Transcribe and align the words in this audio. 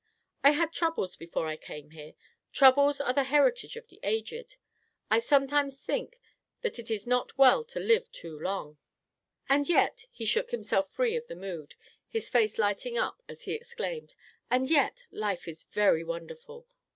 "I 0.43 0.49
had 0.53 0.73
troubles 0.73 1.15
before 1.15 1.45
I 1.45 1.57
came 1.57 1.91
here. 1.91 2.13
Troubles 2.51 2.99
are 2.99 3.13
the 3.13 3.25
heritage 3.25 3.75
of 3.75 3.87
the 3.87 3.99
aged. 4.01 4.55
I 5.11 5.19
sometimes 5.19 5.79
think 5.79 6.19
that 6.61 6.79
it 6.79 6.89
is 6.89 7.05
not 7.05 7.37
well 7.37 7.63
to 7.65 7.79
live 7.79 8.11
too 8.11 8.39
long. 8.39 8.79
"And 9.47 9.69
yet," 9.69 10.05
he 10.09 10.25
shook 10.25 10.49
himself 10.49 10.91
free 10.91 11.15
of 11.15 11.27
the 11.27 11.35
mood; 11.35 11.75
his 12.09 12.29
face 12.29 12.57
lighting 12.57 12.97
up 12.97 13.21
as 13.29 13.43
he 13.43 13.53
exclaimed, 13.53 14.15
"And 14.49 14.71
yet, 14.71 15.03
life 15.11 15.47
is 15.47 15.65
very 15.65 16.03
wonderful! 16.03 16.65